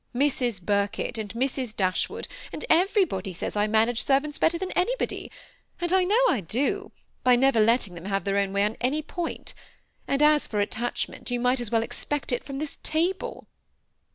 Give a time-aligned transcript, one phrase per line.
[0.15, 0.65] Mrs.
[0.65, 1.75] Bir kett, and Mrs.
[1.75, 5.29] Dashwood, and everybody says I manage servants better than anybody;
[5.79, 6.91] and I know I do,
[7.23, 9.53] by never letting them have their own way on any one point;
[10.07, 13.47] and as for attachment, you might as well expect it from this table."